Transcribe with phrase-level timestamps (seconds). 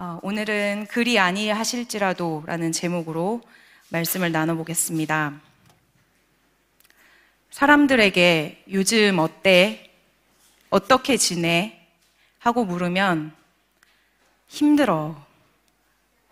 [0.00, 3.42] 어, 오늘은 글이 아니하실지라도 라는 제목으로
[3.88, 5.40] 말씀을 나눠보겠습니다.
[7.50, 9.90] 사람들에게 요즘 어때?
[10.70, 11.84] 어떻게 지내?
[12.38, 13.32] 하고 물으면
[14.46, 15.20] 힘들어.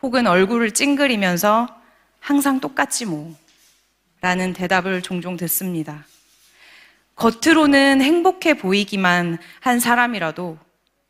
[0.01, 1.67] 혹은 얼굴을 찡그리면서
[2.21, 3.35] 항상 똑같지 뭐.
[4.21, 6.07] 라는 대답을 종종 듣습니다.
[7.17, 10.57] 겉으로는 행복해 보이기만 한 사람이라도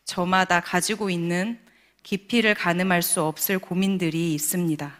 [0.06, 1.65] 저마다 가지고 있는
[2.06, 4.96] 깊이를 가늠할 수 없을 고민들이 있습니다.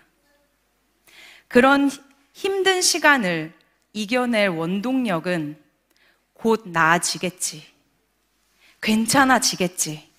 [1.47, 1.88] 그런
[2.33, 3.52] 힘든 시간을
[3.92, 5.56] 이겨낼 원동력은
[6.33, 7.64] 곧 나아지겠지.
[8.80, 10.11] 괜찮아지겠지.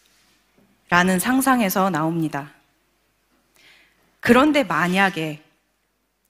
[0.88, 2.54] 라는 상상에서 나옵니다.
[4.22, 5.44] 그런데 만약에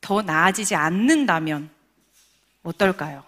[0.02, 1.70] 더 나아지지 않는다면
[2.64, 3.24] 어떨까요?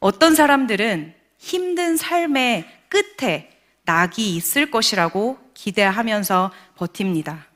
[0.00, 3.49] 어떤 사람들은 힘든 삶의 끝에
[3.90, 7.48] 낙이 있을 것이라고 기대하면서 버팁니다.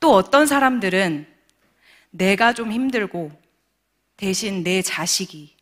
[0.00, 1.28] 또 어떤 사람들은
[2.10, 3.30] 내가 좀 힘들고
[4.16, 5.56] 대신 내 자식이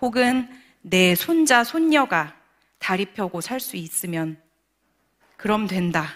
[0.00, 0.48] 혹은
[0.80, 2.34] 내 손자, 손녀가
[2.78, 4.40] 다리 펴고 살 수 있으면
[5.36, 6.14] 그럼 된다.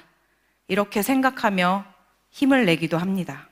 [0.67, 1.85] 이렇게 생각하며
[2.31, 3.51] 힘을 내기도 합니다.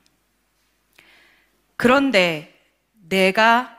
[1.77, 2.59] 그런데
[3.07, 3.77] 내가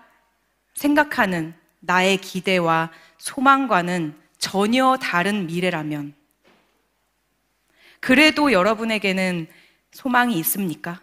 [0.75, 6.15] 생각하는 나의 기대와 소망과는 전혀 다른 미래라면
[7.99, 9.47] 그래도 여러분에게는
[9.91, 10.99] 소망이 있습니까?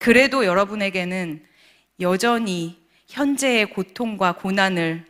[0.00, 1.46] 그래도 여러분에게는
[2.00, 5.06] 여전히 현재의 고통과 고난을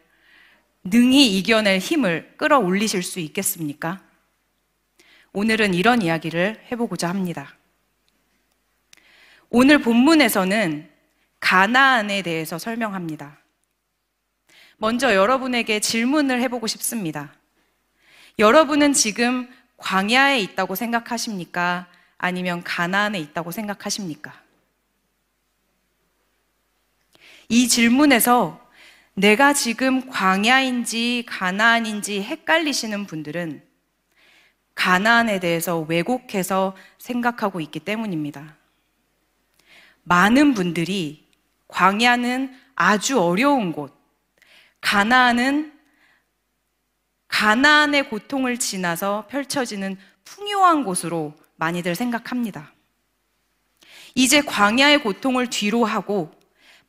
[0.84, 4.02] 능히 이겨낼 힘을 끌어올리실 수 있겠습니까?
[5.32, 7.56] 오늘은 이런 이야기를 해보고자 합니다.
[9.48, 10.90] 오늘 본문에서는
[11.40, 13.43] 가나안에 대해서 설명합니다.
[14.84, 17.32] 먼저 여러분에게 질문을 해보고 싶습니다.
[18.38, 21.86] 여러분은 지금 광야에 있다고 생각하십니까?
[22.18, 24.38] 아니면 가나안에 있다고 생각하십니까?
[27.48, 28.60] 이 질문에서
[29.14, 33.62] 내가 지금 광야인지 가나안인지 헷갈리시는 분들은
[34.74, 38.54] 가나안에 대해서 왜곡해서 생각하고 있기 때문입니다.
[40.02, 41.26] 많은 분들이
[41.68, 43.93] 광야는 아주 어려운 곳,
[44.84, 45.72] 가나안은
[47.28, 52.70] 가나안의 고통을 지나서 펼쳐지는 풍요한 곳으로 많이들 생각합니다.
[54.14, 56.30] 이제 광야의 고통을 뒤로 하고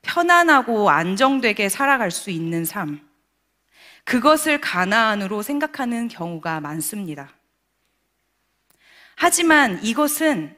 [0.01, 2.99] 편안하고 안정되게 살아갈 수 있는 삶.
[4.03, 7.33] 그것을 가나안으로 생각하는 경우가 많습니다.
[9.15, 10.55] 하지만 이것은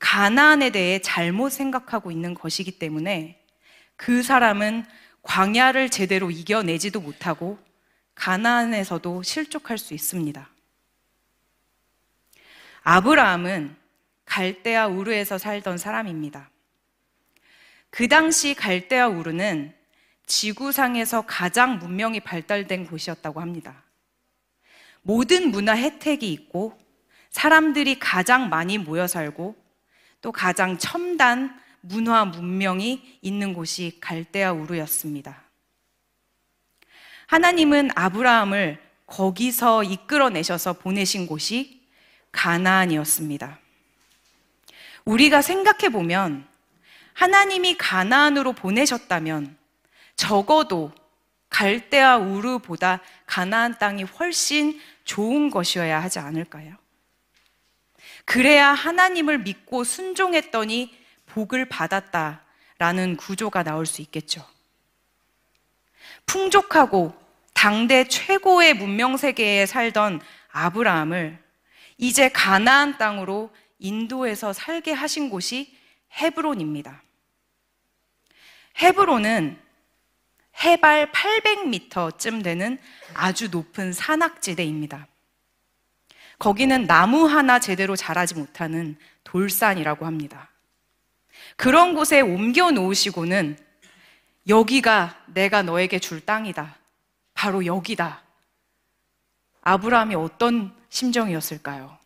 [0.00, 3.40] 가나안에 대해 잘못 생각하고 있는 것이기 때문에
[3.94, 4.84] 그 사람은
[5.24, 7.58] 광야를 제대로 이겨내지도 못하고
[8.14, 10.48] 가나안에서도 실족할 수 있습니다.
[12.82, 13.74] 아브라함은
[14.26, 16.50] 갈대아 우르에서 살던 사람입니다.
[17.90, 19.74] 그 당시 갈대아 우르는
[20.26, 23.82] 지구상에서 가장 문명이 발달된 곳이었다고 합니다.
[25.02, 26.78] 모든 문화 혜택이 있고
[27.30, 29.56] 사람들이 가장 많이 모여 살고
[30.20, 35.42] 또 가장 첨단 문화 문명이 있는 곳이 갈대아 우르였습니다.
[37.26, 41.82] 하나님은 아브라함을 거기서 이끌어내셔서 보내신 곳이
[42.32, 43.58] 가나안이었습니다.
[45.04, 46.46] 우리가 생각해 보면
[47.12, 49.56] 하나님이 가나안으로 보내셨다면
[50.16, 50.90] 적어도
[51.50, 56.76] 갈대아 우르보다 가나안 땅이 훨씬 좋은 것이어야 하지 않을까요?
[58.24, 61.03] 그래야 하나님을 믿고 순종했더니
[61.34, 64.46] 복을 받았다라는 구조가 나올 수 있겠죠.
[66.26, 67.12] 풍족하고
[67.52, 70.20] 당대 최고의 문명 세계에 살던
[70.52, 71.42] 아브라함을
[71.98, 73.50] 이제 가나안 땅으로
[73.80, 75.76] 인도에서 살게 하신 곳이
[76.20, 77.02] 헤브론입니다.
[78.80, 79.58] 헤브론은
[80.62, 82.78] 해발 800m쯤 되는
[83.12, 85.08] 아주 높은 산악지대입니다.
[86.38, 90.53] 거기는 나무 하나 제대로 자라지 못하는 돌산이라고 합니다.
[91.56, 93.58] 그런 곳에 옮겨 놓으시고는
[94.48, 96.76] 여기가 내가 너에게 줄 땅이다.
[97.32, 98.22] 바로 여기다.
[99.62, 101.98] 아브라함이 어떤 심정이었을까요?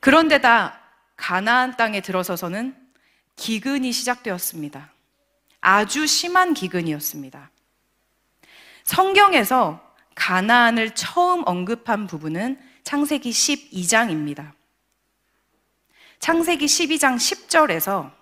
[0.00, 0.80] 그런데다
[1.16, 2.76] 가나안 땅에 들어서서는
[3.36, 4.92] 기근이 시작되었습니다.
[5.60, 7.50] 아주 심한 기근이었습니다.
[8.84, 9.80] 성경에서
[10.14, 14.52] 가나안을 처음 언급한 부분은 창세기 12장입니다.
[16.20, 18.12] 창세기 12장 10절에서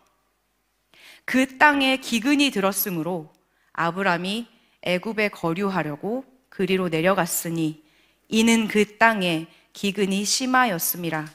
[1.25, 3.33] 그 땅에 기근이 들었으므로
[3.73, 4.49] 아브람이
[4.83, 7.83] 애굽에 거류하려고 그리로 내려갔으니
[8.29, 11.27] 이는 그 땅에 기근이 심하였음이라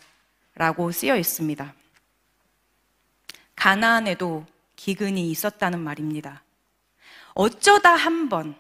[0.56, 1.74] 라고 쓰여 있습니다.
[3.56, 4.46] 가나안에도
[4.76, 6.44] 기근이 있었다는 말입니다.
[7.34, 8.56] 어쩌다 한 번,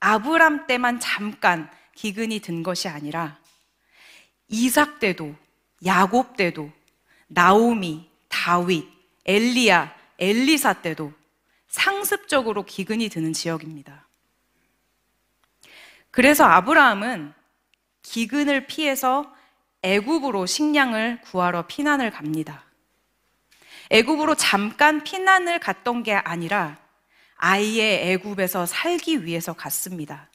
[0.00, 3.38] 아브람 때만 잠깐 기근이 든 것이 아니라
[4.48, 5.34] 이삭 때도,
[5.84, 6.70] 야곱 때도,
[7.34, 8.86] 나오미, 다윗,
[9.24, 11.12] 엘리야, 엘리사 때도
[11.68, 14.06] 상습적으로 기근이 드는 지역입니다.
[16.10, 17.32] 그래서 아브라함은
[18.02, 19.34] 기근을 피해서
[19.82, 22.64] 애굽으로 식량을 구하러 피난을 갑니다.
[23.90, 26.78] 애굽으로 잠깐 피난을 갔던 게 아니라
[27.36, 30.28] 아예 애굽에서 살기 위해서 갔습니다.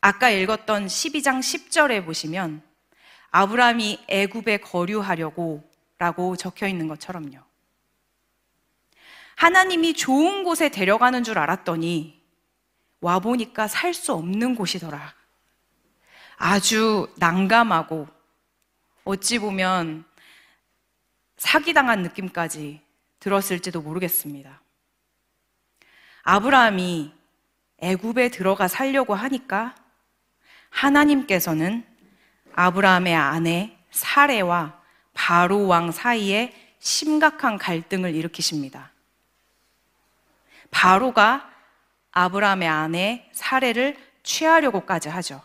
[0.00, 2.62] 아까 읽었던 12장 10절에 보시면
[3.30, 5.68] 아브라함이 애굽에 거류하려고
[5.98, 7.38] 라고 적혀 있는 것처럼요.
[9.36, 12.20] 하나님이 좋은 곳에 데려가는 줄 알았더니
[13.00, 15.14] 와보니까 살 수 없는 곳이더라.
[16.36, 18.08] 아주 난감하고
[19.04, 20.04] 어찌 보면
[21.36, 22.80] 사기당한 느낌까지
[23.18, 24.60] 들었을지도 모르겠습니다.
[26.22, 27.12] 아브라함이
[27.78, 29.74] 애굽에 들어가 살려고 하니까
[30.68, 31.84] 하나님께서는
[32.54, 34.78] 아브라함의 아내 사레와
[35.14, 38.90] 바로 왕 사이에 심각한 갈등을 일으키십니다.
[40.70, 41.50] 바로가
[42.12, 45.42] 아브라함의 아내 사레를 취하려고까지 하죠.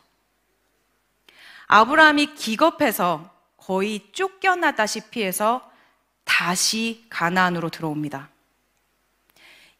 [1.68, 5.72] 아브라함이 기겁해서 거의 쫓겨나다시피 해서
[6.24, 8.30] 다시 가나안으로 들어옵니다.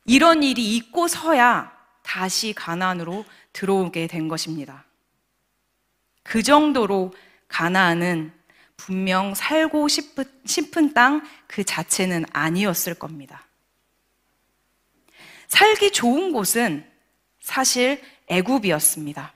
[0.06, 4.85] 이런 일이 있고서야 다시 가나안으로 들어오게 된 것입니다.
[6.26, 7.14] 그 정도로
[7.48, 8.34] 가나안은
[8.76, 13.46] 분명 살고 싶은, 싶은 땅 그 자체는 아니었을 겁니다.
[15.48, 16.86] 살기 좋은 곳은
[17.40, 19.34] 사실 애굽이었습니다.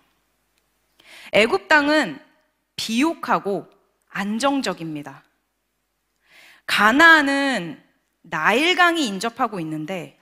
[1.31, 2.19] 애굽 땅은
[2.75, 3.69] 비옥하고
[4.09, 5.23] 안정적입니다.
[6.65, 7.81] 가나안은
[8.23, 10.19] 나일강이 인접하고 있는데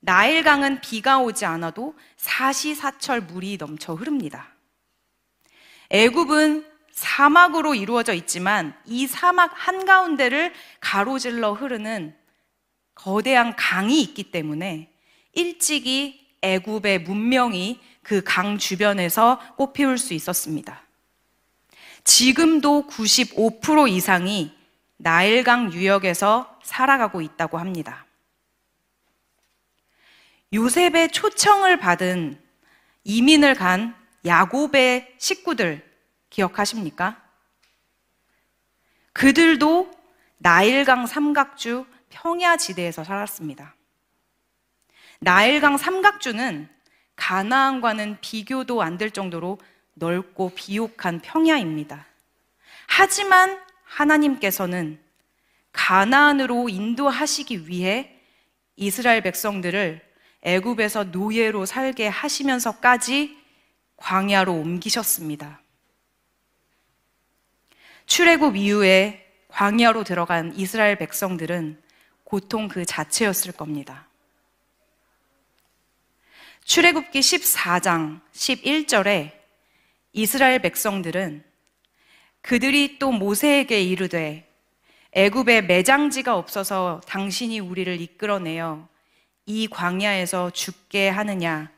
[0.00, 4.52] 나일강은 비가 오지 않아도 사시사철 물이 넘쳐 흐릅니다.
[5.90, 12.16] 애굽은 사막으로 이루어져 있지만 이 사막 한가운데를 가로질러 흐르는
[12.94, 14.90] 거대한 강이 있기 때문에
[15.32, 20.82] 일찍이 애굽의 문명이 그 강 주변에서 꽃피울 수 있었습니다.
[22.04, 24.56] 지금도 95% 이상이
[24.96, 28.06] 나일강 유역에서 살아가고 있다고 합니다.
[30.54, 32.40] 요셉의 초청을 받은
[33.04, 35.84] 이민을 간 야곱의 식구들
[36.30, 37.22] 기억하십니까?
[39.12, 39.90] 그들도
[40.38, 43.74] 나일강 삼각주 평야지대에서 살았습니다.
[45.20, 46.68] 나일강 삼각주는
[47.16, 49.58] 가나안과는 비교도 안 될 정도로
[49.94, 52.06] 넓고 비옥한 평야입니다.
[52.86, 55.00] 하지만 하나님께서는
[55.72, 58.20] 가나안으로 인도하시기 위해
[58.76, 60.00] 이스라엘 백성들을
[60.42, 63.37] 애굽에서 노예로 살게 하시면서까지
[63.98, 65.60] 광야로 옮기셨습니다.
[68.06, 71.82] 출애굽 이후에 광야로 들어간 이스라엘 백성들은
[72.24, 74.08] 고통 그 자체였을 겁니다.
[76.64, 79.32] 출애굽기 14장 11절에
[80.12, 81.44] 이스라엘 백성들은
[82.42, 84.46] 그들이 또 모세에게 이르되
[85.12, 88.88] 애굽에 매장지가 없어서 당신이 우리를 이끌어내어
[89.46, 91.70] 이 광야에서 죽게 하느냐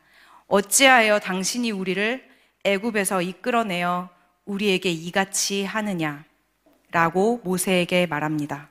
[0.50, 2.28] 어찌하여 당신이 우리를
[2.64, 4.10] 애굽에서 이끌어내어
[4.44, 6.24] 우리에게 이같이 하느냐
[6.90, 8.68] 라고 모세에게 말합니다.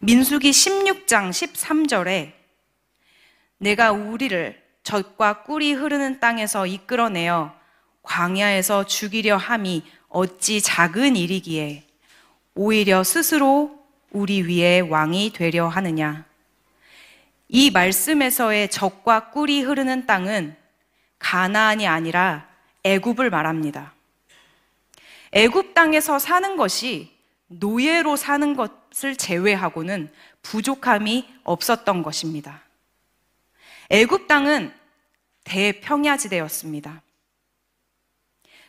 [0.00, 2.32] 민수기 16장 13절에
[3.56, 7.54] 내가 우리를 젖과 꿀이 흐르는 땅에서 이끌어내어
[8.02, 11.86] 광야에서 죽이려 함이 어찌 작은 일이기에
[12.54, 13.78] 오히려 스스로
[14.10, 16.29] 우리 위에 왕이 되려 하느냐.
[17.52, 20.56] 이 말씀에서의 적과 꿀이 흐르는 땅은
[21.18, 22.48] 가나안이 아니라
[22.84, 23.92] 애굽을 말합니다.
[25.32, 27.12] 애굽 땅에서 사는 것이
[27.48, 32.62] 노예로 사는 것을 제외하고는 부족함이 없었던 것입니다.
[33.90, 34.72] 애굽 땅은
[35.42, 37.02] 대평야지대였습니다.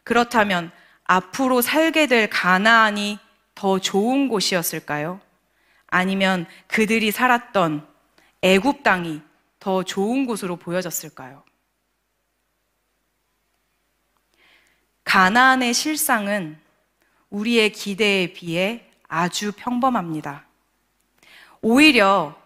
[0.03, 0.71] 그렇다면
[1.03, 3.19] 앞으로 살게 될 가나안이
[3.53, 5.21] 더 좋은 곳이었을까요?
[5.85, 7.90] 아니면 그들이 살았던
[8.41, 9.21] 애굽 땅이
[9.59, 11.43] 더 좋은 곳으로 보여졌을까요?
[15.03, 16.59] 가나안의 실상은
[17.29, 20.45] 우리의 기대에 비해 아주 평범합니다.
[21.61, 22.39] 오히려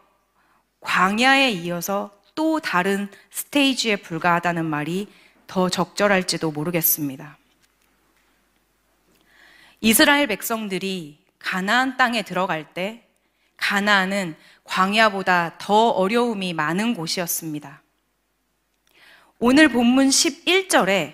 [0.81, 5.07] 광야에 이어서 또 다른 스테이지에 불과하다는 말이
[5.47, 7.37] 더 적절할지도 모르겠습니다.
[9.79, 13.07] 이스라엘 백성들이 가나안 땅에 들어갈 때
[13.57, 14.35] 가나안은
[14.65, 17.81] 광야보다 더 어려움이 많은 곳이었습니다.
[19.39, 21.13] 오늘 본문 11절에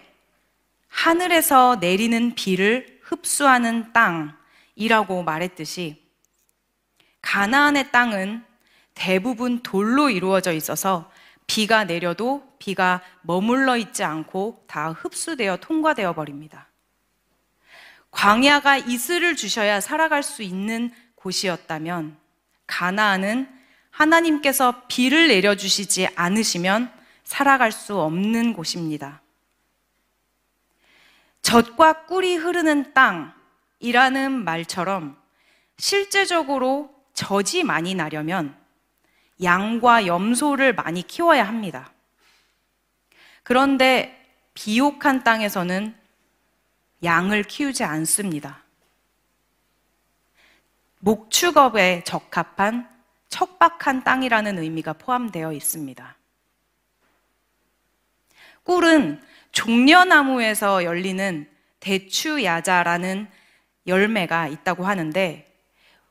[0.87, 6.01] 하늘에서 내리는 비를 흡수하는 땅이라고 말했듯이
[7.21, 8.43] 가나안의 땅은
[8.93, 11.11] 대부분 돌로 이루어져 있어서
[11.47, 16.67] 비가 내려도 비가 머물러 있지 않고 다 흡수되어 통과되어 버립니다.
[18.11, 22.20] 광야가 이슬을 주셔야 살아갈 수 있는 곳이었다면
[22.67, 23.47] 가나안은
[23.91, 26.91] 하나님께서 비를 내려주시지 않으시면
[27.23, 29.21] 살아갈 수 없는 곳입니다.
[31.41, 35.17] 젖과 꿀이 흐르는 땅이라는 말처럼
[35.77, 38.55] 실제적으로 젖이 많이 나려면
[39.41, 41.91] 양과 염소를 많이 키워야 합니다.
[43.43, 44.17] 그런데
[44.53, 45.95] 비옥한 땅에서는
[47.03, 48.60] 양을 키우지 않습니다.
[51.01, 52.89] 목축업에 적합한
[53.27, 56.15] 척박한 땅이라는 의미가 포함되어 있습니다.
[58.63, 63.27] 꿀은 종려나무에서 열리는 대추야자라는
[63.87, 65.47] 열매가 있다고 하는데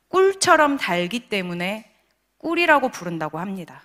[0.09, 1.91] 꿀처럼 달기 때문에
[2.39, 3.85] 꿀이라고 부른다고 합니다.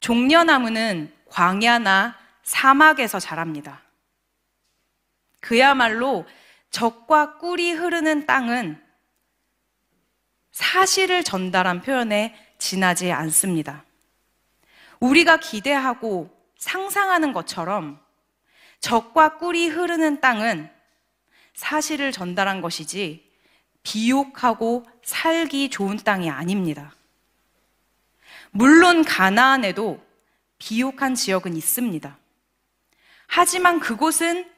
[0.00, 3.82] 종려나무는 광야나 사막에서 자랍니다.
[5.40, 6.24] 그야말로
[6.70, 8.81] 적과 꿀이 흐르는 땅은
[10.52, 13.84] 사실을 전달한 표현에 지나지 않습니다.
[15.00, 18.00] 우리가 기대하고 상상하는 것처럼
[18.78, 20.70] 적과 꿀이 흐르는 땅은
[21.54, 23.28] 사실을 전달한 것이지
[23.82, 26.94] 비옥하고 살기 좋은 땅이 아닙니다.
[28.50, 30.04] 물론 가나안에도
[30.58, 32.16] 비옥한 지역은 있습니다.
[33.26, 34.48] 하지만 그곳은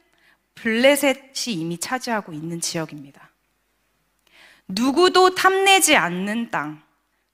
[0.55, 3.29] 블레셋이 이미 차지하고 있는 지역입니다.
[4.67, 6.81] 누구도 탐내지 않는 땅,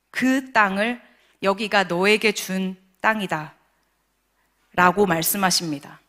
[0.09, 1.01] 그 땅을
[1.43, 3.55] 여기가 너에게 준 땅이다.
[4.73, 5.99] 라고 말씀하십니다.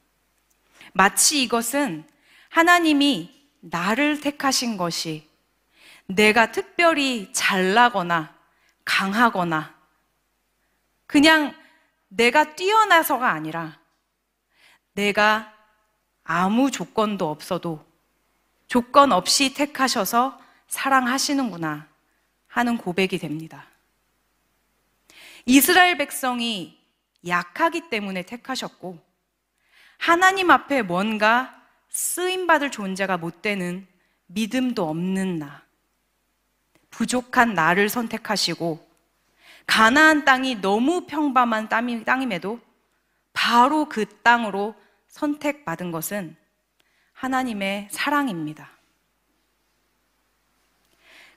[0.93, 2.07] 마치 이것은
[2.49, 5.29] 하나님이 나를 택하신 것이
[6.07, 8.35] 내가 특별히 잘나거나
[8.85, 9.75] 강하거나
[11.07, 11.55] 그냥
[12.09, 13.79] 내가 뛰어나서가 아니라
[14.93, 15.53] 내가
[16.25, 17.85] 아무 조건도 없어도
[18.67, 20.42] 조건 없이 택하셔서
[20.73, 21.87] 사랑하시는구나
[22.47, 23.67] 하는 고백이 됩니다.
[25.45, 26.79] 이스라엘 백성이
[27.27, 28.99] 약하기 때문에 택하셨고
[29.99, 33.87] 하나님 앞에 뭔가 쓰임받을 존재가 못 되는
[34.27, 35.63] 믿음도 없는 나,
[36.91, 38.89] 부족한 나를 선택하시고
[39.67, 42.61] 가나안 땅이 너무 평범한 땅임에도
[43.35, 44.75] 바로 그 땅으로
[45.09, 46.35] 선택받은 것은
[47.13, 48.72] 하나님의 사랑입니다.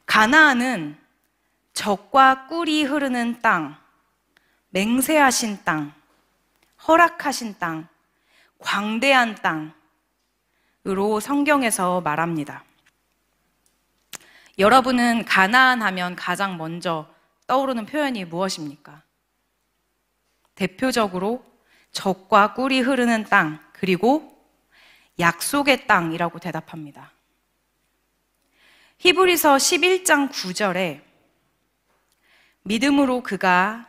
[0.06, 0.98] 가나안은
[1.74, 3.78] 적과 꿀이 흐르는 땅,
[4.70, 5.94] 맹세하신 땅,
[6.88, 7.88] 허락하신 땅,
[8.60, 9.36] 광대한
[10.84, 12.64] 땅으로 성경에서 말합니다.
[14.58, 17.14] 여러분은 가나안 하면 가장 먼저
[17.48, 19.02] 떠오르는 표현이 무엇입니까?
[20.56, 21.44] 대표적으로
[21.92, 24.36] 적과 꿀이 흐르는 땅, 그리고
[25.20, 27.12] 약속의 땅이라고 대답합니다.
[28.98, 31.02] 히브리서 11장 9절에
[32.64, 33.88] 믿음으로 그가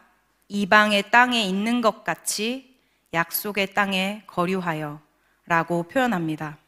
[0.48, 2.76] 이방의 땅에 있는 것 같이
[3.14, 5.00] 약속의 땅에 거류하여
[5.46, 6.58] 라고 표현합니다.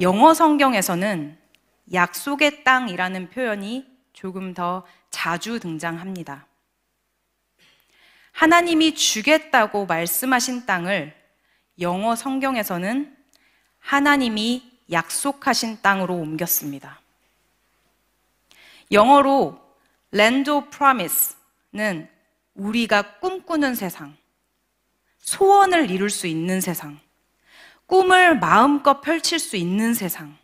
[0.00, 1.38] 영어 성경에서는
[1.92, 6.46] 약속의 땅이라는 표현이 조금 더 자주 등장합니다.
[8.32, 11.16] 하나님이 주겠다고 말씀하신 땅을
[11.80, 13.16] 영어 성경에서는
[13.80, 17.00] 하나님이 약속하신 땅으로 옮겼습니다.
[18.90, 19.60] 영어로
[20.14, 22.08] land of promise는
[22.54, 24.16] 우리가 꿈꾸는 세상,
[25.18, 26.98] 소원을 이룰 수 있는 세상,
[27.86, 30.36] 꿈을 마음껏 펼칠 수 있는 세상,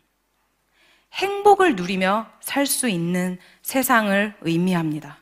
[1.13, 5.19] 행복을 누리며 살 수 있는 세상을 의미합니다.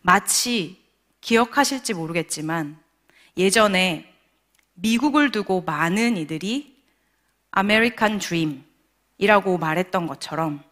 [0.00, 0.82] 마치
[1.20, 2.78] 기억하실지 모르겠지만
[3.36, 4.12] 예전에
[4.74, 6.71] 미국을 두고 많은 이들이
[7.52, 10.62] 아메리칸 드림이라고 말했던 것처럼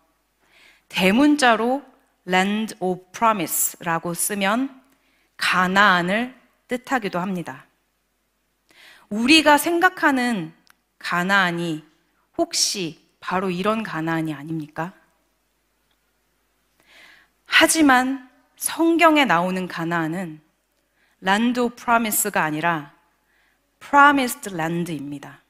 [0.88, 1.82] 대문자로
[2.26, 4.82] Land of Promise라고 쓰면
[5.36, 6.34] 가나안을
[6.68, 7.66] 뜻하기도 합니다.
[9.08, 10.52] 우리가 생각하는
[10.98, 11.84] 가나안이
[12.38, 14.92] 혹시 바로 이런 가나안이 아닙니까?
[17.44, 20.40] 하지만 성경에 나오는 가나안은
[21.22, 22.94] Land of Promise가 아니라
[23.80, 25.40] Promised Land입니다.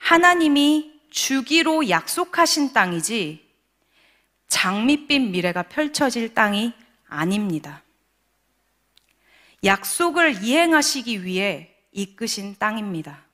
[0.00, 3.48] 하나님이 주기로 약속하신 땅이지
[4.48, 6.72] 장밋빛 미래가 펼쳐질 땅이
[7.06, 7.82] 아닙니다.
[9.62, 13.24] 약속을 이행하시기 위해 이끄신 땅입니다.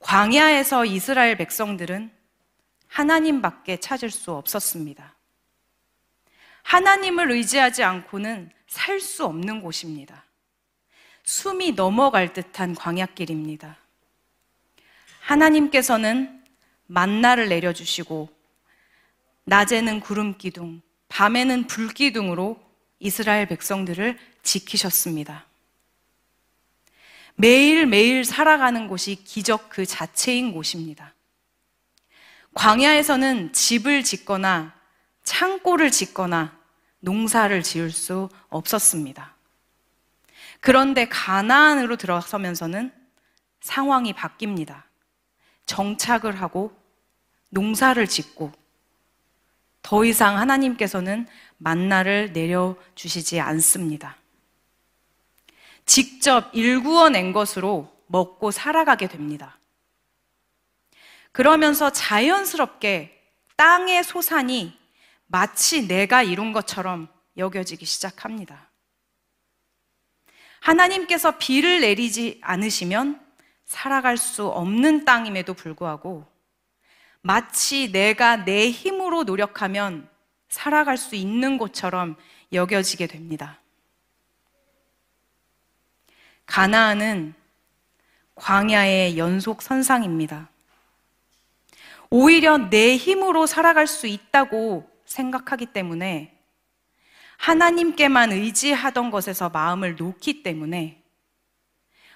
[0.00, 2.10] 광야에서 이스라엘 백성들은
[2.88, 5.14] 하나님밖에 찾을 수 없었습니다.
[6.62, 10.24] 하나님을 의지하지 않고는 살 수 없는 곳입니다.
[11.24, 13.81] 숨이 넘어갈 듯한 광야길입니다.
[15.22, 16.42] 하나님께서는
[16.86, 18.28] 만나를 내려주시고
[19.44, 22.60] 낮에는 구름 기둥, 밤에는 불 기둥으로
[22.98, 25.46] 이스라엘 백성들을 지키셨습니다.
[27.34, 31.14] 매일매일 살아가는 곳이 기적 그 자체인 곳입니다.
[32.54, 34.74] 광야에서는 집을 짓거나
[35.24, 36.56] 창고를 짓거나
[37.00, 39.34] 농사를 지을 수 없었습니다.
[40.60, 42.92] 그런데 가나안으로 들어서면서는
[43.60, 44.82] 상황이 바뀝니다.
[45.66, 46.76] 정착을 하고
[47.50, 48.52] 농사를 짓고
[49.82, 51.26] 더 이상 하나님께서는
[51.58, 54.16] 만나를 내려주시지 않습니다.
[55.84, 59.58] 직접 일구어 낸 것으로 먹고 살아가게 됩니다.
[61.32, 63.18] 그러면서 자연스럽게
[63.56, 64.78] 땅의 소산이
[65.26, 68.70] 마치 내가 이룬 것처럼 여겨지기 시작합니다.
[70.60, 73.20] 하나님께서 비를 내리지 않으시면
[73.72, 76.26] 살아갈 수 없는 땅임에도 불구하고
[77.22, 80.06] 마치 내가 내 힘으로 노력하면
[80.50, 82.16] 살아갈 수 있는 곳처럼
[82.52, 83.60] 여겨지게 됩니다.
[86.44, 87.32] 가나안은
[88.34, 90.50] 광야의 연속 선상입니다.
[92.10, 96.36] 오히려 내 힘으로 살아갈 수 있다고 생각하기 때문에
[97.38, 101.01] 하나님께만 의지하던 것에서 마음을 놓기 때문에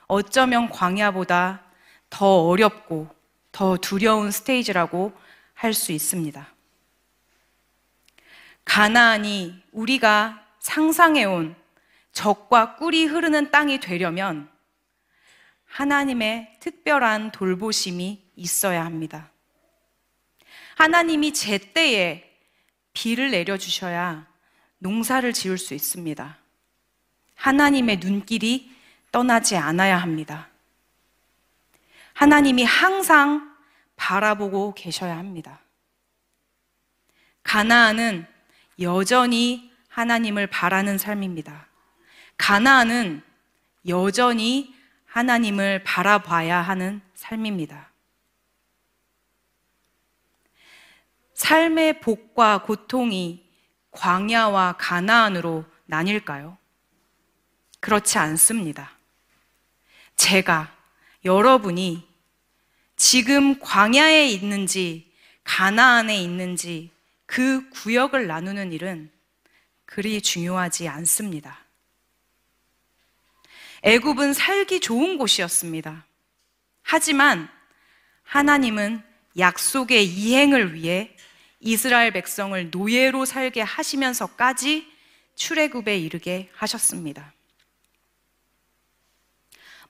[0.09, 1.63] 어쩌면 광야보다
[2.11, 3.09] 더 어렵고
[3.53, 5.13] 더 두려운 스테이지라고
[5.55, 6.55] 할 수 있습니다.
[8.65, 11.57] 가나안이 우리가 상상해온
[12.13, 14.51] 적과 꿀이 흐르는 땅이 되려면
[15.67, 19.31] 하나님의 특별한 돌보심이 있어야 합니다.
[20.75, 22.31] 하나님이 제때에
[22.93, 24.27] 비를 내려주셔야
[24.79, 26.39] 농사를 지을 수 있습니다.
[27.35, 28.76] 하나님의 눈길이
[29.17, 30.51] 떠나지 않아야 합니다.
[32.13, 33.57] 하나님이 항상
[33.97, 35.61] 바라보고 계셔야 합니다.
[37.43, 38.27] 가나안은
[38.83, 41.67] 여전히 하나님을 바라는 삶입니다.
[42.37, 43.23] 가나안은
[43.89, 44.75] 여전히
[45.07, 47.89] 하나님을 바라봐야 하는 삶입니다.
[51.33, 53.49] 삶의 복과 고통이
[53.93, 56.59] 광야와 가나안으로 나뉠까요?
[57.81, 58.96] 그렇지 않습니다.
[60.17, 60.75] 제가
[61.25, 62.07] 여러분이
[62.97, 65.13] 지금 광야에 있는지
[65.45, 66.91] 가나안에 있는지
[67.27, 69.11] 그 구역을 나누는 일은
[69.85, 71.61] 그리 중요하지 않습니다.
[73.83, 76.07] 애굽은 살기 좋은 곳이었습니다.
[76.83, 77.49] 하지만
[78.25, 79.03] 하나님은
[79.39, 81.15] 약속의 이행을 위해
[81.61, 84.91] 이스라엘 백성을 노예로 살게 하시면서까지
[85.37, 87.33] 출애굽에 이르게 하셨습니다.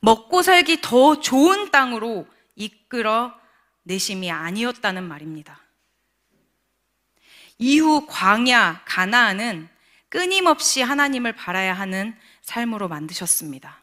[0.01, 3.35] 먹고 살기 더 좋은 땅으로 이끌어
[3.83, 5.61] 내심이 아니었다는 말입니다.
[7.59, 9.69] 이후 광야, 가나안은
[10.09, 13.83] 끊임없이 하나님을 바라야 하는 삶으로 만드셨습니다.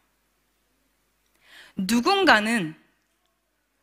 [1.76, 2.76] 누군가는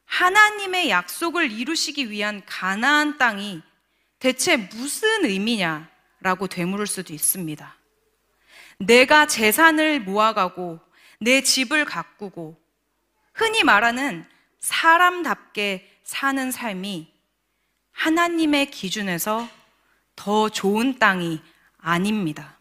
[0.04, 3.62] 하나님의 약속을 이루시기 위한 가나안 땅이
[4.18, 7.76] 대체 무슨 의미냐라고 되물을 수도 있습니다.
[8.78, 10.80] 내가 재산을 모아가고
[11.20, 12.58] 내 집을 가꾸고
[13.34, 14.26] 흔히 말하는
[14.58, 17.12] 사람답게 사는 삶이
[17.92, 19.48] 하나님의 기준에서
[20.16, 21.42] 더 좋은 땅이
[21.76, 22.58] 아닙니다.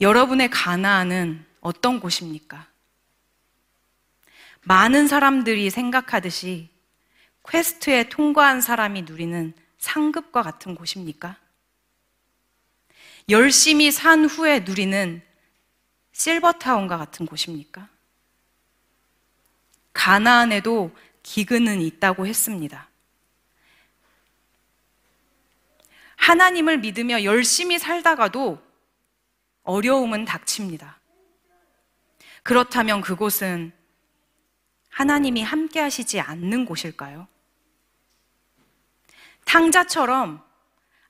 [0.00, 2.68] 여러분의 가나안은 어떤 곳입니까?
[4.62, 6.68] 많은 사람들이 생각하듯이
[7.48, 11.36] 퀘스트에 통과한 사람이 누리는 상급과 같은 곳입니까?
[13.28, 15.27] 열심히 산 후에 누리는
[16.18, 17.88] 실버타운과 같은 곳입니까?
[19.92, 20.90] 가나안에도
[21.22, 22.88] 기근은 있다고 했습니다.
[26.16, 28.60] 하나님을 믿으며 열심히 살다가도
[29.62, 30.98] 어려움은 닥칩니다.
[32.42, 33.72] 그렇다면 그곳은
[34.88, 37.28] 하나님이 함께 하시지 않는 곳일까요?
[39.44, 40.44] 탕자처럼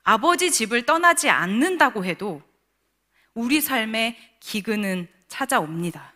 [0.02, 2.42] 아버지 집을 떠나지 않는다고 해도
[3.32, 6.12] 우리 삶에 기근은 찾아옵니다.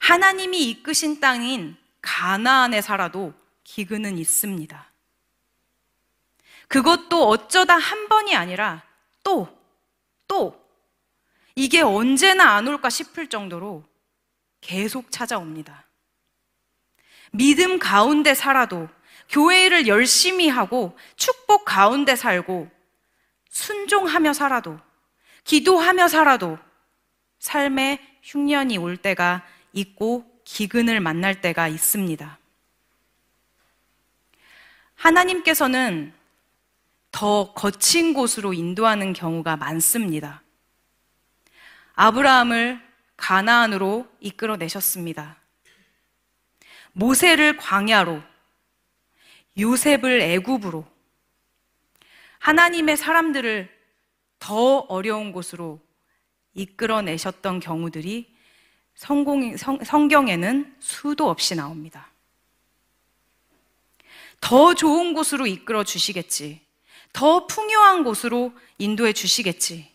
[0.00, 4.86] 하나님이 이끄신 땅인 가나안에 살아도 기근은 있습니다.
[6.68, 8.82] 그것도 어쩌다 한 번이 아니라
[9.22, 9.48] 또,
[10.28, 10.64] 또,
[11.54, 13.84] 이게 언제나 안 올까 싶을 정도로
[14.60, 15.84] 계속 찾아옵니다.
[17.32, 18.88] 믿음 가운데 살아도
[19.28, 22.70] 교회를 열심히 하고 축복 가운데 살고
[23.48, 24.78] 순종하며 살아도
[25.46, 26.58] 기도하며 살아도
[27.38, 32.38] 삶에 흉년이 올 때가 있고 기근을 만날 때가 있습니다.
[34.96, 36.12] 하나님께서는
[37.12, 40.42] 더 거친 곳으로 인도하는 경우가 많습니다.
[41.94, 42.82] 아브라함을
[43.16, 45.36] 가나안으로 이끌어내셨습니다.
[46.92, 48.20] 모세를 광야로,
[49.58, 50.84] 요셉을 애굽으로,
[52.40, 53.75] 하나님의 사람들을
[54.38, 55.80] 더 어려운 곳으로
[56.54, 58.34] 이끌어내셨던 경우들이
[58.94, 62.10] 성공, 성, 성경에는 수도 없이 나옵니다.
[64.40, 66.60] 더 좋은 곳으로 이끌어 주시겠지.
[67.12, 69.90] 더 풍요한 곳으로 인도해 주시겠지.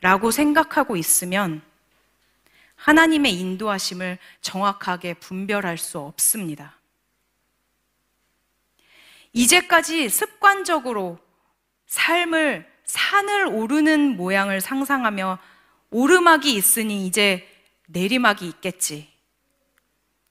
[0.00, 1.62] 라고 생각하고 있으면
[2.76, 6.76] 하나님의 인도하심을 정확하게 분별할 수 없습니다.
[9.32, 11.18] 이제까지 습관적으로
[11.86, 15.38] 삶을 산을 오르는 모양을 상상하며
[15.90, 17.48] 오르막이 있으니 이제
[17.86, 19.12] 내리막이 있겠지.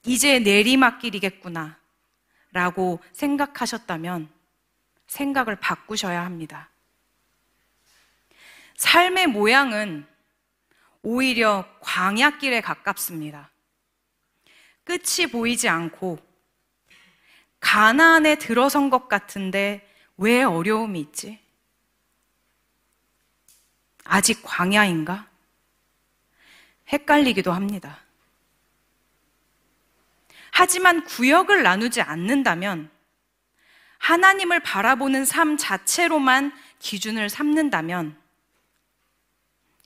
[0.04, 1.78] 이제 내리막길이겠구나.
[2.52, 4.28] 라고 생각하셨다면
[5.08, 6.70] 생각을 바꾸셔야 합니다.
[8.76, 10.06] 삶의 모양은
[11.02, 13.50] 오히려 광야길에 가깝습니다.
[14.84, 16.18] 끝이 보이지 않고
[17.60, 21.43] 가나안에 들어선 것 같은데 왜 어려움이 있지?
[24.04, 25.26] 아직 광야인가?
[26.92, 27.98] 헷갈리기도 합니다.
[30.50, 32.90] 하지만 구역을 나누지 않는다면
[33.98, 38.16] 하나님을 바라보는 삶 자체로만 기준을 삼는다면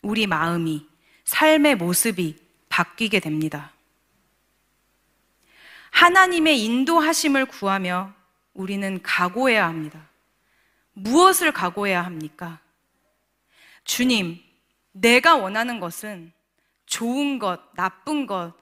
[0.02, 0.87] 우리 마음이
[1.24, 2.37] 삶의 모습이
[2.68, 3.72] 바뀌게 됩니다.
[5.90, 8.12] 하나님의 인도하심을 구하며
[8.54, 10.00] 우리는 각오해야 합니다.
[10.92, 12.61] 무엇을 각오해야 합니까?
[13.88, 14.38] 주님,
[14.92, 16.31] 내가 원하는 것은
[16.85, 18.53] 좋은 것, 나쁜 것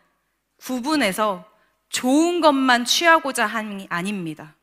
[0.56, 1.44] 구분해서
[1.88, 4.54] 좋은 것만 취하고자 함이 아닙니다.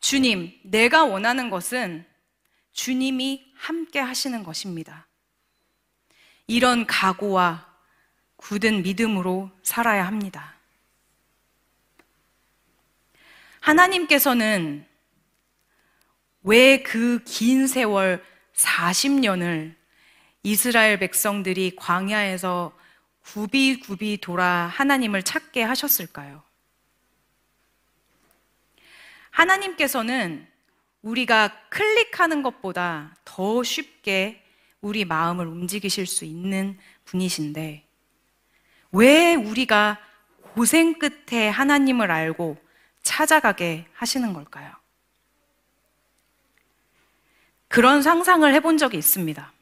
[0.00, 2.06] 주님, 내가 원하는 것은
[2.72, 5.08] 주님이 함께 하시는 것입니다.
[6.46, 7.66] 이런 각오와
[8.36, 10.56] 굳은 믿음으로 살아야 합니다.
[13.60, 14.86] 하나님께서는
[16.42, 18.22] 왜 그 긴 세월
[18.58, 19.74] 40년을
[20.42, 22.76] 이스라엘 백성들이 광야에서
[23.22, 26.42] 굽이굽이 돌아 하나님을 찾게 하셨을까요?
[29.30, 30.46] 하나님께서는
[31.02, 34.42] 우리가 클릭하는 것보다 더 쉽게
[34.80, 37.86] 우리 마음을 움직이실 수 있는 분이신데,
[38.92, 39.98] 왜 우리가
[40.54, 42.56] 고생 끝에 하나님을 알고
[43.02, 44.72] 찾아가게 하시는 걸까요?
[47.68, 49.52] 그런 상상을 해본 적이 있습니다.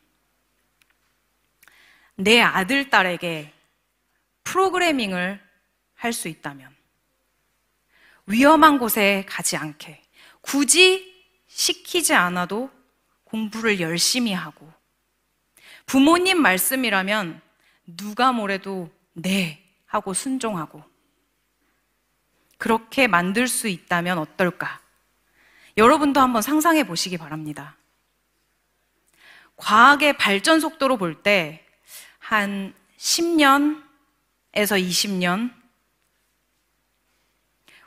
[2.17, 3.53] 내 아들, 딸에게
[4.45, 5.45] 프로그래밍을
[5.97, 6.75] 할 수 있다면,
[8.27, 10.03] 위험한 곳에 가지 않게,
[10.41, 11.13] 굳이
[11.49, 12.71] 시키지 않아도
[13.25, 14.73] 공부를 열심히 하고,
[15.87, 17.41] 부모님 말씀이라면
[17.87, 20.85] 누가 뭐래도 네 하고 순종하고,
[22.59, 24.81] 그렇게 만들 수 있다면 어떨까?
[25.77, 27.77] 여러분도 한번 상상해 보시기 바랍니다.
[29.57, 31.67] 과학의 발전 속도로 볼 때
[32.19, 33.83] 한 10년에서
[34.53, 35.55] 20년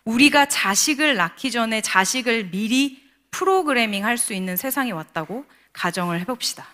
[0.06, 6.68] 우리가 자식을 낳기 전에 자식을 미리 프로그래밍 할 수 있는 세상이 왔다고 가정을 해봅시다.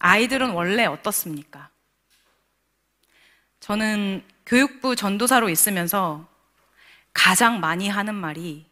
[0.00, 1.70] 아이들은 원래 어떻습니까?
[3.60, 6.28] 저는 교육부 전도사로 있으면서
[7.12, 8.66] 가장 많이 하는 말이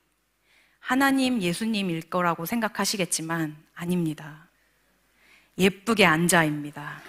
[0.81, 4.42] 하나님, 예수님일 거라고 생각하시겠지만 아닙니다.
[5.59, 7.03] 예쁘게 앉아입니다.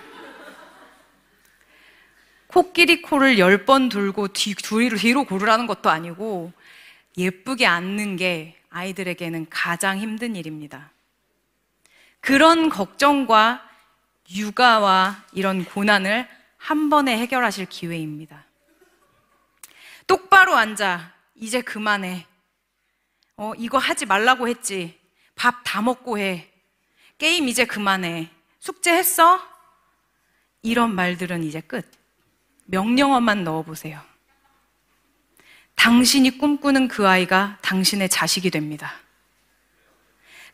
[2.48, 6.54] 코끼리 코를 열번 들고 뒤, 뒤로, 뒤로 고르라는 것도 아니고
[7.18, 10.92] 예쁘게 앉는 게 아이들에게는 가장 힘든 일입니다.
[12.20, 13.68] 그런 걱정과
[14.32, 16.28] 육아와 이런 고난을
[16.58, 18.46] 한 번에 해결하실 기회입니다.
[20.08, 21.12] 똑바로 앉아.
[21.36, 22.26] 이제 그만해.
[23.36, 25.00] 어, 이거 하지 말라고 했지.
[25.36, 26.53] 밥 다 먹고 해.
[27.18, 28.30] 게임 이제 그만해.
[28.60, 29.40] 숙제 했어?
[30.62, 31.90] 이런 말들은 이제 끝.
[32.66, 34.02] 명령어만 넣어보세요.
[35.76, 38.94] 당신이 꿈꾸는 그 아이가 당신의 자식이 됩니다.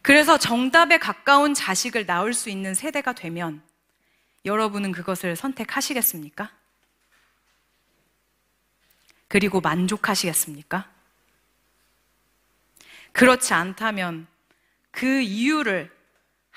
[0.02, 3.62] 그래서 정답에 가까운 자식을 낳을 수 있는 세대가 되면
[4.46, 6.52] 여러분은 그것을 선택하시겠습니까?
[9.28, 10.90] 그리고 만족하시겠습니까?
[13.12, 14.28] 그렇지 않다면
[14.92, 15.99] 그 이유를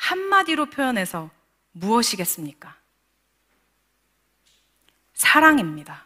[0.02, 1.30] 한마디로 표현해서
[1.70, 2.76] 무엇이겠습니까?
[5.14, 6.04] 사랑입니다.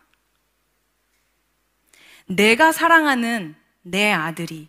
[2.26, 4.68] 내가 사랑하는 내 아들이,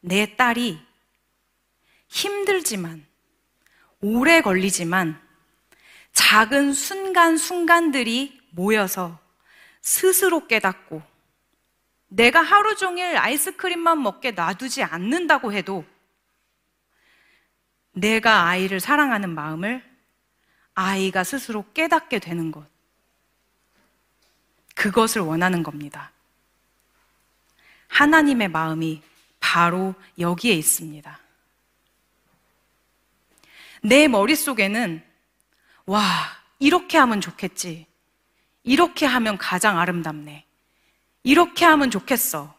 [0.00, 0.80] 내 딸이
[2.08, 3.06] 힘들지만,
[4.00, 5.20] 오래 걸리지만,
[6.12, 9.20] 작은 순간순간들이 모여서
[9.80, 11.02] 스스로 깨닫고,
[12.08, 15.84] 내가 하루 종일 아이스크림만 먹게 놔두지 않는다고 해도,
[17.96, 19.82] 내가 아이를 사랑하는 마음을
[20.74, 22.68] 아이가 스스로 깨닫게 되는 것.
[24.74, 26.12] 그것을 원하는 겁니다.
[27.88, 29.02] 하나님의 마음이
[29.40, 31.18] 바로 여기에 있습니다.
[33.82, 35.02] 내 머릿속에는,
[35.86, 36.02] 와,
[36.58, 37.86] 이렇게 하면 좋겠지.
[38.62, 40.44] 이렇게 하면 가장 아름답네.
[41.22, 42.54] 이렇게 하면 좋겠어.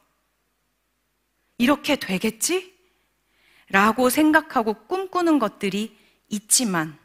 [1.60, 2.77] 이렇게 되겠지?
[3.70, 5.98] 라고 생각하고 꿈꾸는 것들이
[6.30, 6.98] 있지만,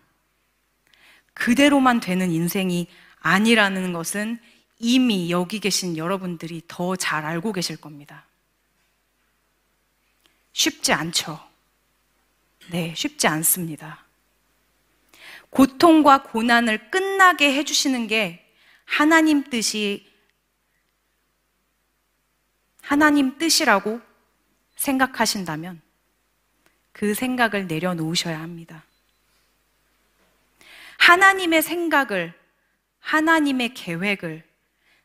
[1.34, 2.88] 그대로만 되는 인생이
[3.20, 4.38] 아니라는 것은
[4.78, 8.26] 이미 여기 계신 여러분들이 더 잘 알고 계실 겁니다.
[10.52, 11.40] 쉽지 않죠.
[12.70, 14.04] 네, 쉽지 않습니다.
[15.50, 18.44] 고통과 고난을 끝나게 해주시는 게
[18.84, 20.06] 하나님 뜻이,
[22.80, 24.00] 하나님 뜻이라고
[24.76, 25.80] 생각하신다면
[26.92, 28.84] 그 생각을 내려놓으셔야 합니다.
[30.98, 32.32] 하나님의 생각을,
[33.00, 34.44] 하나님의 계획을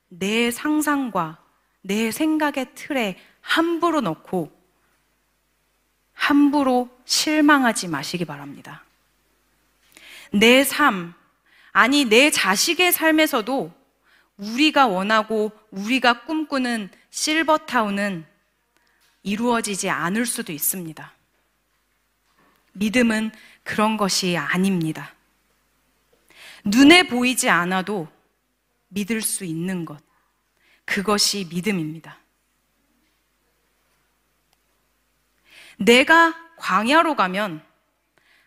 [0.10, 1.40] 내 상상과
[1.82, 4.52] 내 생각의 틀에 함부로 넣고
[6.14, 8.84] 함부로 실망하지 마시기 바랍니다.
[10.32, 11.14] 내 삶,
[11.72, 13.72] 아니 내 자식의 삶에서도
[14.38, 18.26] 우리가 원하고 우리가 꿈꾸는 실버타운은
[19.24, 21.17] 이루어지지 않을 수도 있습니다.
[22.78, 23.32] 믿음은
[23.64, 25.14] 그런 것이 아닙니다.
[26.64, 28.08] 눈에 보이지 않아도
[28.90, 30.02] 믿을 수 있는 것.
[30.86, 32.18] 그것이 믿음입니다.
[35.78, 37.64] 내가 광야로 가면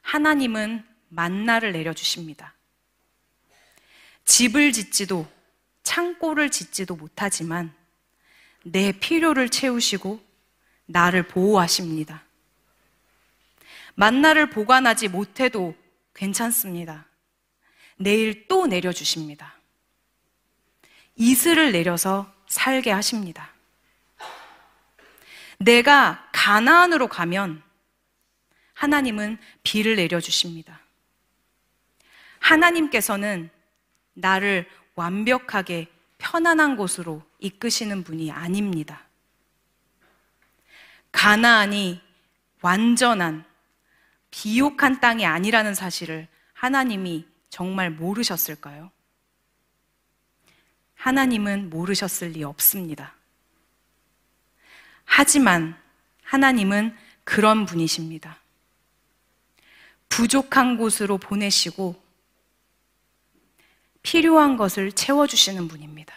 [0.02, 2.54] 하나님은 만나를 내려주십니다.
[4.24, 5.30] 집을 짓지도
[5.82, 7.74] 창고를 짓지도 못하지만
[8.64, 10.20] 내 필요를 채우시고
[10.86, 12.24] 나를 보호하십니다.
[13.94, 15.74] 만나를 보관하지 못해도
[16.14, 17.06] 괜찮습니다.
[17.96, 19.54] 내일 또 내려주십니다.
[21.16, 23.50] 이슬을 내려서 살게 하십니다.
[25.58, 27.62] 내가 가나안으로 가면
[28.72, 30.80] 하나님은 비를 내려주십니다.
[32.38, 33.50] 하나님께서는
[34.14, 39.04] 나를 완벽하게 편안한 곳으로 이끄시는 분이 아닙니다.
[41.12, 42.00] 가나안이
[42.62, 43.44] 완전한
[44.30, 48.90] 비옥한 땅이 아니라는 사실을 하나님이 정말 모르셨을까요?
[50.94, 53.14] 하나님은 모르셨을 리 없습니다.
[55.04, 55.76] 하지만
[56.22, 58.38] 하나님은 그런 분이십니다.
[60.08, 62.00] 부족한 곳으로 보내시고
[64.02, 66.14] 필요한 것을 채워주시는 분입니다.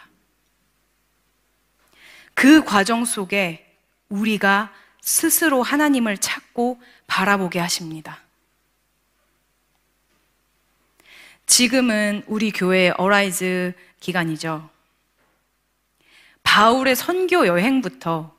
[2.34, 4.72] 그 과정 속에 우리가
[5.04, 8.22] 스스로 하나님을 찾고 바라보게 하십니다.
[11.44, 14.70] 지금은 우리 교회 Arise 기간이죠.
[16.42, 18.34] 바울의 선교 여행부터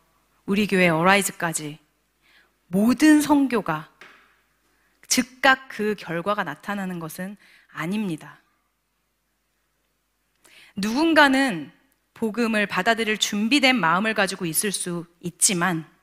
[0.47, 1.78] 우리 교회 Arise까지
[2.65, 3.91] 모든 선교가
[5.08, 7.38] 즉각 그 결과가 나타나는 것은
[7.71, 8.41] 아닙니다.
[10.75, 11.71] 누군가는
[12.15, 15.93] 복음을 받아들일 준비된 마음을 가지고 있을 수 있지만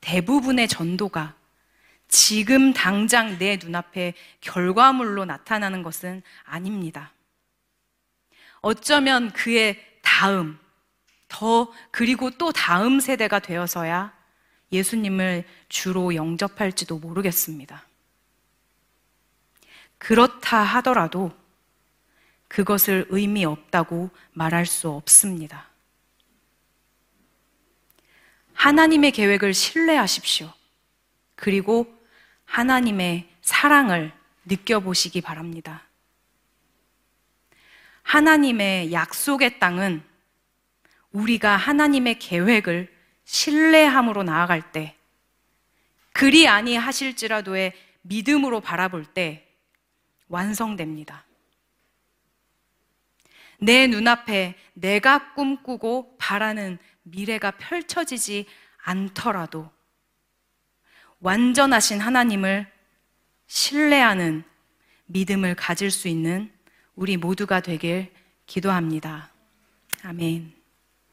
[0.00, 1.34] 대부분의 전도가
[2.08, 7.12] 지금 당장 내 눈앞에 결과물로 나타나는 것은 아닙니다.
[8.60, 10.58] 어쩌면 그의 다음,
[11.28, 14.12] 더 그리고 또 다음 세대가 되어서야
[14.72, 17.84] 예수님을 주로 영접할지도 모르겠습니다.
[19.98, 21.32] 그렇다 하더라도
[22.48, 25.69] 그것을 의미 없다고 말할 수 없습니다.
[28.60, 30.52] 하나님의 계획을 신뢰하십시오.
[31.34, 31.86] 그리고
[32.44, 34.12] 하나님의 사랑을
[34.44, 35.86] 느껴보시기 바랍니다.
[38.02, 40.02] 하나님의 약속의 땅은
[41.12, 42.94] 우리가 하나님의 계획을
[43.24, 44.94] 신뢰함으로 나아갈 때,
[46.12, 49.46] 그리 아니 하실지라도의 믿음으로 바라볼 때
[50.28, 51.24] 완성됩니다.
[53.58, 58.46] 내 눈앞에 내가 꿈꾸고 바라는 미래가 펼쳐지지
[58.82, 59.70] 않더라도
[61.20, 62.70] 완전하신 하나님을
[63.46, 64.44] 신뢰하는
[65.06, 66.52] 믿음을 가질 수 있는
[66.94, 68.12] 우리 모두가 되길
[68.46, 69.30] 기도합니다.
[70.02, 70.59] 아멘.